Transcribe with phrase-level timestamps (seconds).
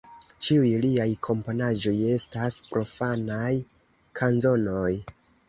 [0.43, 3.53] Ĉiuj liaj komponaĵoj estas profanaj
[4.23, 4.91] kanzonoj.